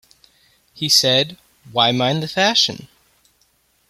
He 0.73 0.89
said, 0.89 1.37
'Why 1.71 1.91
mind 1.91 2.23
the 2.23 2.27
fashion? 2.27 2.87